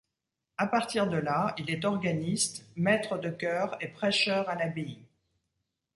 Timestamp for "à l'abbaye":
4.49-4.97